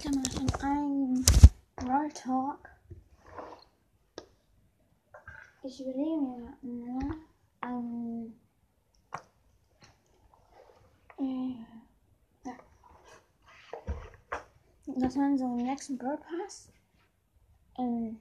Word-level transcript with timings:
Heute 0.00 0.16
machen 0.16 0.46
ein 0.62 1.26
Roll 1.82 2.08
Talk. 2.12 2.70
Ich 5.64 5.80
überlege 5.80 6.20
mir 6.20 6.56
nur 6.62 7.16
ein. 7.60 8.38
Äh, 11.18 11.64
ja. 12.44 12.52
Dass 14.86 15.16
man 15.16 15.36
so 15.36 15.46
im 15.46 15.56
nächsten 15.56 15.98
Brawl 15.98 16.18
Pass 16.18 16.68
ähm, 17.76 18.20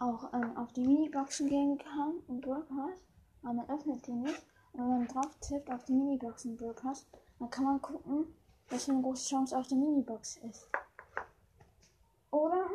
auch 0.00 0.32
ähm, 0.32 0.56
auf 0.56 0.72
die 0.72 0.86
Miniboxen 0.86 1.50
gehen 1.50 1.76
kann 1.76 2.14
im 2.28 2.40
Brawl 2.40 2.62
Pass. 2.62 3.04
Aber 3.42 3.52
man 3.52 3.68
öffnet 3.68 4.06
die 4.06 4.12
nicht. 4.12 4.42
Und 4.72 4.80
wenn 4.80 4.88
man 4.88 5.08
drauf 5.08 5.38
tippt 5.40 5.70
auf 5.70 5.84
die 5.84 5.92
Miniboxen 5.92 6.56
Brawl 6.56 6.72
Pass, 6.72 7.06
dann 7.38 7.50
kann 7.50 7.64
man 7.64 7.82
gucken, 7.82 8.26
für 8.66 8.92
eine 8.92 9.02
große 9.02 9.28
Chance 9.28 9.56
auf 9.56 9.68
der 9.68 9.78
Minibox 9.78 10.38
ist. 10.38 10.68
Oder, 12.30 12.66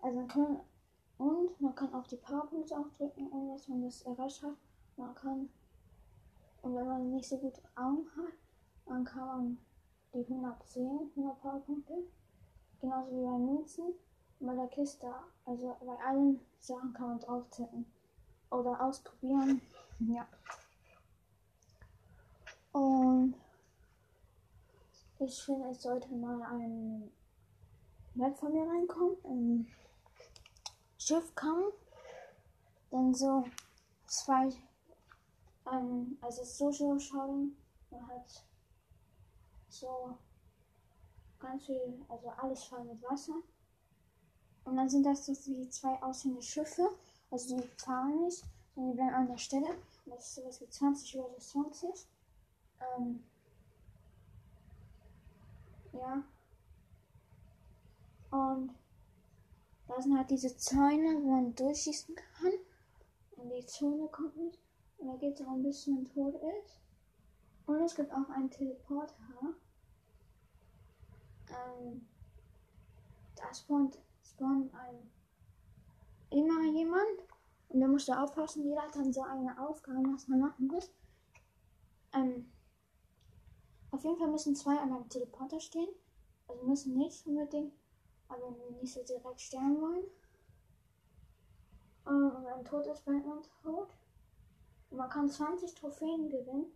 also 0.00 0.18
dann 0.18 0.28
kann 0.28 0.42
man, 0.42 0.60
und 1.18 1.60
man 1.60 1.74
kann 1.74 1.92
auf 1.94 2.06
die 2.06 2.16
Powerpunkte 2.16 2.76
auch 2.76 2.88
drücken, 2.96 3.30
ohne 3.32 3.54
dass 3.54 3.68
man 3.68 3.82
das 3.84 4.02
erreicht 4.02 4.42
hat. 4.42 4.54
Man 4.96 5.14
kann, 5.14 5.48
und 6.62 6.74
wenn 6.74 6.86
man 6.86 7.10
nicht 7.10 7.28
so 7.28 7.38
gut 7.38 7.54
Augen 7.76 8.06
hat, 8.16 8.32
dann 8.86 9.04
kann 9.04 9.26
man 9.26 9.58
die 10.12 10.24
110, 10.26 11.10
100 11.16 11.40
Powerpunkte, 11.40 11.94
genauso 12.80 13.10
wie 13.10 13.24
bei 13.24 13.38
Münzen, 13.38 13.94
bei 14.40 14.54
der 14.54 14.68
Kiste, 14.68 15.12
also 15.44 15.76
bei 15.84 16.04
allen 16.04 16.40
Sachen 16.60 16.92
kann 16.92 17.08
man 17.08 17.20
drauf 17.20 17.44
tippen. 17.50 17.86
Oder 18.50 18.80
ausprobieren, 18.80 19.60
ja. 20.00 20.26
Und 22.72 23.34
ich 25.20 25.42
finde, 25.42 25.68
es 25.70 25.82
sollte 25.82 26.12
mal 26.14 26.42
ein 26.42 27.10
Map 28.14 28.38
von 28.38 28.52
mir 28.52 28.68
reinkommen. 28.68 29.16
Im 29.24 29.66
Schiffkampf. 30.98 31.74
Dann 32.90 33.14
so 33.14 33.44
zwei, 34.06 34.48
ähm, 35.70 36.16
also 36.20 36.44
Social 36.44 36.98
Showing. 36.98 37.56
Man 37.90 38.08
hat 38.08 38.44
so 39.68 40.16
ganz 41.38 41.66
viel, 41.66 42.04
also 42.08 42.28
alles 42.30 42.64
voll 42.64 42.84
mit 42.84 43.02
Wasser. 43.02 43.34
Und 44.64 44.76
dann 44.76 44.88
sind 44.88 45.04
das 45.04 45.26
so 45.26 45.32
wie 45.46 45.68
zwei 45.68 46.00
aussehende 46.02 46.42
Schiffe. 46.42 46.88
Also 47.30 47.56
die 47.56 47.62
fahren 47.76 48.24
nicht, 48.24 48.44
sondern 48.74 48.92
die 48.92 48.96
bleiben 48.96 49.14
an 49.14 49.28
der 49.28 49.38
Stelle. 49.38 49.68
Und 50.04 50.14
das 50.14 50.28
ist 50.28 50.34
sowas 50.36 50.60
wie 50.60 50.68
20 50.68 51.12
versus 51.12 51.48
20. 51.50 52.06
Ähm, 52.96 53.24
ja. 55.98 56.22
Und 58.30 58.74
da 59.86 60.00
sind 60.02 60.16
halt 60.16 60.30
diese 60.30 60.56
Zäune, 60.56 61.16
wo 61.22 61.30
man 61.30 61.54
durchschießen 61.54 62.14
kann. 62.14 62.52
Und 63.36 63.50
die 63.50 63.64
Zone 63.66 64.08
kommt 64.08 64.36
nicht. 64.36 64.58
Und 64.98 65.08
da 65.08 65.16
geht 65.16 65.34
es 65.40 65.46
auch 65.46 65.52
ein 65.52 65.62
bisschen, 65.62 65.96
wenn 65.96 66.04
tot 66.06 66.34
ist. 66.34 66.80
Und 67.66 67.82
es 67.82 67.94
gibt 67.94 68.12
auch 68.12 68.28
einen 68.30 68.50
Teleporter. 68.50 69.14
Ähm, 71.48 72.06
da 73.36 73.54
spawnt, 73.54 73.98
spawnt 74.22 74.72
ein, 74.74 75.10
immer 76.30 76.62
jemand. 76.64 77.24
Und 77.68 77.80
da 77.80 77.86
musst 77.86 78.08
du 78.08 78.12
aufpassen, 78.12 78.64
jeder 78.64 78.82
hat 78.82 78.96
dann 78.96 79.12
so 79.12 79.22
eine 79.22 79.58
Aufgabe, 79.60 80.02
was 80.12 80.28
man 80.28 80.40
machen 80.40 80.66
muss. 80.66 80.90
Auf 83.98 84.04
jeden 84.04 84.16
Fall 84.16 84.28
müssen 84.28 84.54
zwei 84.54 84.78
an 84.78 84.92
einem 84.92 85.08
Teleporter 85.08 85.58
stehen. 85.58 85.88
Also 86.46 86.64
müssen 86.64 86.96
nicht 86.96 87.26
unbedingt, 87.26 87.74
aber 88.28 88.44
wenn 88.44 88.56
wir 88.60 88.80
nicht 88.80 88.94
so 88.94 89.02
direkt 89.02 89.40
sterben 89.40 89.80
wollen. 89.80 90.04
Und 92.04 92.32
wenn 92.32 92.42
man 92.44 92.64
tot 92.64 92.86
ist, 92.86 93.04
bleibt 93.04 93.26
man 93.26 93.42
tot. 93.60 93.88
Und 94.90 94.98
man 94.98 95.10
kann 95.10 95.28
20 95.28 95.74
Trophäen 95.74 96.28
gewinnen, 96.28 96.66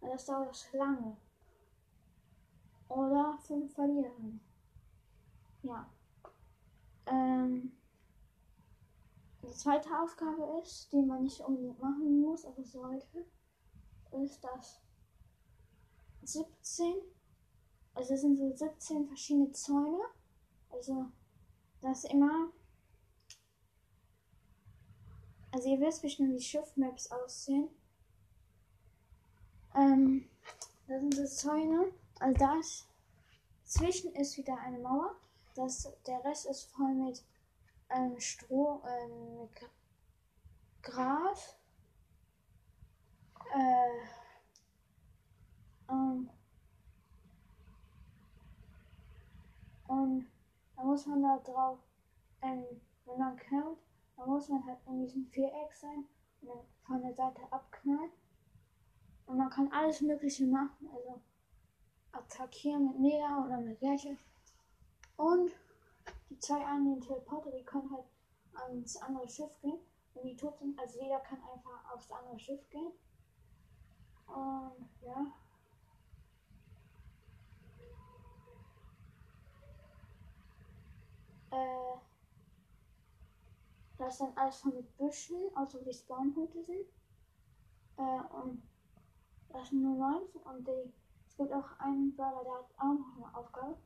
aber 0.00 0.12
das 0.12 0.24
dauert 0.24 0.72
lange. 0.72 1.18
Oder 2.88 3.36
5 3.46 3.74
verlieren. 3.74 4.40
Ja. 5.62 5.86
Ähm, 7.04 7.72
die 9.42 9.52
zweite 9.52 9.90
Aufgabe 10.00 10.62
ist, 10.62 10.90
die 10.90 11.02
man 11.02 11.24
nicht 11.24 11.42
unbedingt 11.42 11.78
machen 11.78 12.22
muss, 12.22 12.46
aber 12.46 12.64
sollte, 12.64 13.26
ist 14.12 14.42
das 14.42 14.80
17. 16.22 16.94
Also 17.94 18.14
es 18.14 18.20
sind 18.20 18.38
so 18.38 18.50
17 18.54 19.06
verschiedene 19.06 19.52
Zäune. 19.52 20.00
Also 20.70 21.06
das 21.80 22.04
immer. 22.04 22.50
Also 25.52 25.68
ihr 25.68 25.80
wisst, 25.80 26.02
wie 26.02 26.10
schnell 26.10 26.36
die 26.36 26.42
Schiffmaps 26.42 27.10
aussehen. 27.10 27.68
Ähm, 29.74 30.28
das 30.86 31.00
sind 31.00 31.14
so 31.14 31.26
Zäune. 31.26 31.92
Also 32.20 32.38
das 32.38 32.86
zwischen 33.64 34.14
ist 34.14 34.36
wieder 34.36 34.56
eine 34.58 34.78
Mauer. 34.78 35.16
Das, 35.54 35.92
der 36.06 36.24
Rest 36.24 36.46
ist 36.46 36.70
voll 36.70 36.94
mit 36.94 37.24
ähm, 37.90 38.18
Stroh, 38.20 38.82
ähm, 38.86 39.40
mit 39.40 39.50
Gras. 40.82 41.56
Äh, 43.52 44.19
ähm, 45.90 46.30
und 49.88 50.26
da 50.76 50.84
muss 50.84 51.06
man 51.06 51.22
da 51.22 51.38
drauf, 51.38 51.78
ähm, 52.42 52.64
wenn 53.04 53.18
man 53.18 53.36
kämpft, 53.36 53.82
dann 54.16 54.28
muss 54.28 54.48
man 54.48 54.64
halt 54.64 54.78
in 54.86 55.02
diesem 55.02 55.26
Viereck 55.26 55.72
sein 55.74 56.04
und 56.40 56.48
dann 56.48 56.64
von 56.84 57.02
der 57.02 57.14
Seite 57.14 57.40
abknallen. 57.50 58.10
Und 59.26 59.36
man 59.36 59.50
kann 59.50 59.70
alles 59.72 60.00
Mögliche 60.00 60.46
machen, 60.46 60.88
also 60.92 61.20
attackieren 62.12 62.86
mit 62.86 62.98
Mega 62.98 63.44
oder 63.44 63.58
mit 63.58 63.80
Lerche. 63.80 64.16
Und 65.16 65.52
die 66.28 66.38
zwei 66.38 66.64
anderen 66.64 67.00
Teleporter, 67.00 67.50
die 67.50 67.64
können 67.64 67.90
halt 67.92 68.06
ans 68.54 68.96
andere 68.96 69.28
Schiff 69.28 69.60
gehen. 69.60 69.78
Wenn 70.14 70.24
die 70.24 70.36
tot 70.36 70.58
sind, 70.58 70.78
also 70.78 71.00
jeder 71.00 71.20
kann 71.20 71.38
einfach 71.38 71.92
aufs 71.92 72.10
andere 72.10 72.38
Schiff 72.38 72.68
gehen. 72.70 72.92
Und 74.26 74.88
ja. 75.02 75.26
Das 84.10 84.18
dann 84.18 84.36
alles 84.36 84.56
von 84.56 84.74
mit 84.74 84.96
Büschen, 84.96 85.36
also 85.54 85.78
die 85.84 85.92
Spawnpunkte 85.94 86.64
sind. 86.64 86.86
Äh, 87.96 88.34
und 88.42 88.60
das 89.50 89.68
sind 89.68 89.82
nur 89.82 89.96
19 89.96 90.40
und 90.42 90.66
die, 90.66 90.92
es 91.28 91.36
gibt 91.36 91.52
auch 91.52 91.78
einen 91.78 92.16
Brawler, 92.16 92.42
der 92.42 92.54
hat 92.54 92.70
auch 92.78 92.98
noch 92.98 93.16
eine 93.16 93.36
Aufgabe. 93.36 93.78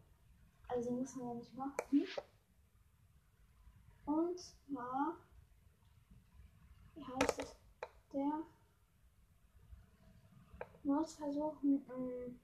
Also 0.69 0.89
die 0.89 0.97
muss 0.97 1.15
man 1.17 1.29
ja 1.29 1.35
nicht 1.35 1.55
machen. 1.55 2.07
Und 4.07 4.39
zwar, 4.39 5.17
wie 6.95 7.05
heißt 7.05 7.43
es? 7.43 7.57
Der 8.15 8.33
muss 10.85 11.15
versuchen, 11.17 11.85
ähm, 11.91 12.41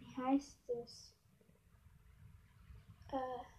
wie 0.00 0.16
heißt 0.16 0.60
es? 0.68 1.14
Äh, 3.10 3.57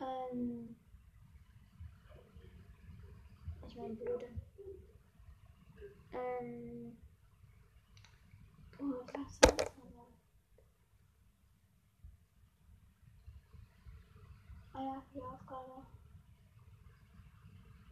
ähm, 0.00 0.76
ich 3.66 3.76
meine 3.76 3.94
blöde. 3.96 4.40
Ähm, 6.12 6.98
oh, 8.78 8.84
was 9.12 9.32
ist 9.32 9.42
das? 9.42 9.60
Ah 14.72 14.80
ja, 14.80 15.06
die 15.12 15.20
Aufgabe. 15.20 15.86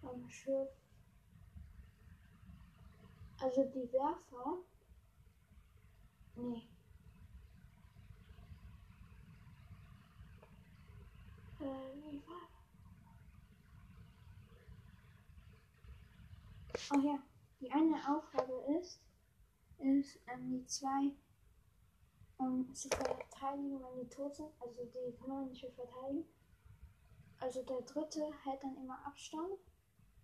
Am 0.02 0.28
Schiff. 0.28 0.68
Also 3.38 3.64
die 3.70 3.92
Werfer. 3.92 4.64
Nee. 6.36 6.68
Äh, 11.58 11.64
wie 11.64 12.22
war 12.26 12.48
Oh 16.94 17.00
ja, 17.00 17.18
die 17.60 17.72
eine 17.72 17.96
Aufgabe 18.08 18.52
ist, 18.78 19.00
ist 19.78 20.20
ähm, 20.28 20.52
die 20.52 20.66
zwei 20.66 21.12
ähm, 22.38 22.72
zu 22.72 22.88
verteidigen, 22.88 23.80
wenn 23.82 24.00
die 24.00 24.08
tot 24.08 24.36
sind. 24.36 24.50
Also 24.60 24.84
die 24.84 25.16
kann 25.16 25.28
man 25.28 25.48
nicht 25.48 25.62
mehr 25.62 25.72
verteidigen. 25.72 26.24
Also 27.40 27.62
der 27.64 27.80
dritte 27.80 28.30
hält 28.44 28.62
dann 28.62 28.76
immer 28.76 29.04
Abstand 29.04 29.58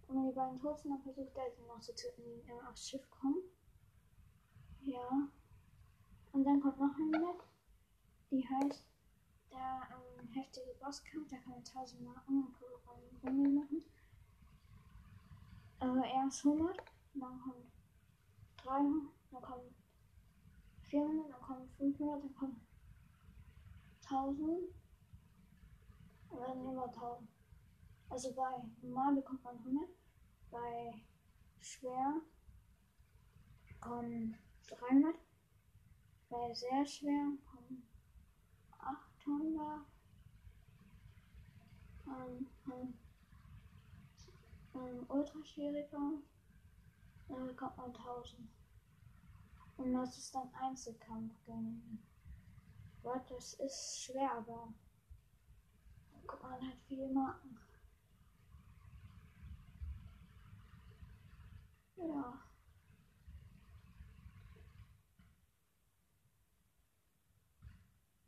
Und 0.06 0.16
wenn 0.16 0.28
die 0.28 0.34
beiden 0.34 0.60
tot 0.60 0.78
sind, 0.78 0.92
dann 0.92 1.02
versucht 1.02 1.36
er 1.36 1.50
sie 1.50 1.62
noch 1.62 1.80
zu 1.80 1.92
töten, 1.92 2.22
die 2.22 2.48
immer 2.48 2.70
aufs 2.70 2.88
Schiff 2.88 3.10
kommen. 3.10 3.42
Ja. 4.82 5.28
Und 6.30 6.44
dann 6.44 6.60
kommt 6.60 6.78
noch 6.78 6.94
eine 6.94 7.18
Map, 7.18 7.42
die 8.30 8.46
heißt 8.46 8.84
der 9.50 9.88
ähm, 9.90 10.28
heftige 10.28 10.72
Bosskampf, 10.80 11.28
da 11.30 11.36
kann 11.38 11.50
man 11.50 11.64
1000 11.64 12.02
Marken 12.02 12.44
und 12.44 13.20
Gummi 13.20 13.48
machen. 13.48 13.84
Also 15.80 16.02
erst 16.02 16.44
100, 16.44 16.76
dann 17.14 17.40
kommt 17.40 17.72
300, 18.58 19.12
dann 19.30 19.42
kommt 19.42 19.74
400, 20.82 21.32
dann 21.32 21.40
kommt 21.40 21.72
500, 21.78 22.22
dann 22.22 22.34
kommt 22.34 22.60
1000 24.04 24.74
und 26.28 26.40
dann 26.40 26.60
immer 26.60 26.84
1000. 26.84 27.28
Also 28.10 28.34
bei 28.34 28.62
normal 28.82 29.14
bekommt 29.14 29.42
man 29.42 29.56
100, 29.56 29.88
bei 30.50 31.02
schwer 31.60 32.20
kommen 33.80 34.36
300, 34.68 35.14
bei 36.28 36.52
sehr 36.52 36.84
schwer 36.84 37.32
kommen 37.50 37.88
800, 38.78 39.86
ähm, 42.06 42.46
ähm, 44.90 44.98
ähm, 45.00 45.06
ultra 45.08 45.44
schwieriger, 45.44 46.12
dann 47.28 47.46
bekommt 47.46 47.76
man 47.76 47.94
1000. 47.94 48.48
Und 49.76 49.94
das 49.94 50.18
ist 50.18 50.34
dann 50.34 50.52
Einzelkampf 50.54 51.34
gegen 51.44 52.02
Gott, 53.02 53.30
das 53.30 53.54
ist 53.54 54.02
schwer, 54.02 54.32
aber 54.32 54.74
kommt 56.26 56.42
man 56.42 56.60
halt 56.60 56.80
viele 56.86 57.08
Marken. 57.08 57.58
Ja. 61.96 62.40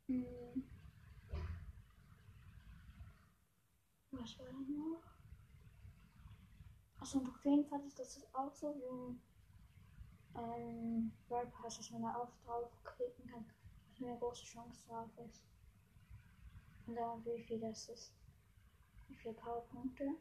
Hm. 0.06 0.24
Was 4.10 4.38
war 4.38 4.46
denn 4.46 4.78
noch? 4.78 4.91
Achso, 7.02 7.18
auf 7.18 7.44
jeden 7.44 7.66
Fall 7.66 7.84
ist 7.84 7.98
das 7.98 8.24
auch 8.32 8.54
so 8.54 8.76
wie 8.76 10.38
ein 10.38 10.52
ähm, 10.54 11.12
World 11.28 11.50
Pass, 11.50 11.78
dass 11.78 11.90
man 11.90 12.02
da 12.02 12.14
auch 12.14 12.30
drauf 12.46 12.70
klicken 12.84 13.26
kann, 13.26 13.44
dass 13.88 14.08
eine 14.08 14.16
große 14.20 14.44
Chance 14.44 14.86
drauf 14.86 15.08
ist. 15.28 15.42
Und 16.86 16.94
dann 16.94 17.24
wie 17.24 17.42
viel 17.42 17.58
das 17.58 17.88
ist. 17.88 18.12
Wie 19.08 19.16
viele 19.16 19.34
Powerpunkte. 19.34 20.14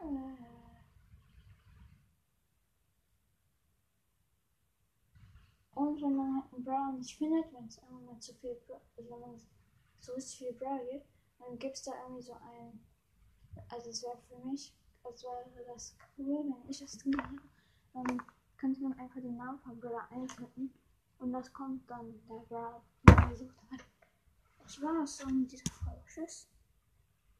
Äh. 0.00 0.04
Und 5.76 6.02
wenn 6.02 6.16
man 6.16 6.42
einen 6.52 6.64
Brawler 6.64 6.92
nicht 6.94 7.16
findet, 7.16 7.52
wenn 7.52 7.66
es 7.66 7.78
irgendwann 7.78 8.20
zu 8.20 8.34
viel, 8.34 8.60
also 8.68 9.08
wenn 9.08 9.20
man 9.20 9.40
so 10.00 10.18
viel 10.18 10.52
Brawler 10.54 10.84
gibt, 10.90 11.06
dann 11.46 11.58
gibt 11.58 11.76
es 11.76 11.82
da 11.82 11.92
irgendwie 12.02 12.22
so 12.22 12.34
ein, 12.34 12.80
also 13.68 13.90
es 13.90 14.02
wäre 14.02 14.18
für 14.28 14.38
mich, 14.46 14.74
als 15.04 15.22
wäre 15.22 15.64
das 15.66 15.96
cool, 16.18 16.44
wenn 16.44 16.70
ich 16.70 16.80
es 16.80 16.98
drin 16.98 17.14
hätte, 17.18 17.42
dann 17.92 18.22
könnte 18.56 18.80
man 18.82 18.98
einfach 18.98 19.20
den 19.20 19.36
Namen 19.36 19.58
von 19.60 19.78
Brawler 19.80 20.08
eintippen 20.10 20.72
und 21.18 21.32
das 21.32 21.52
kommt 21.52 21.90
dann 21.90 22.12
der 22.12 22.18
Brawler, 22.20 22.82
den 23.08 23.14
man 23.14 23.30
gesucht 23.30 23.56
hat. 23.70 23.80
Das 24.62 24.80
war's 24.80 25.18
so 25.18 25.26
mit 25.26 25.50
dieser 25.50 25.72
Folge. 25.72 26.02
Tschüss. 26.06 26.51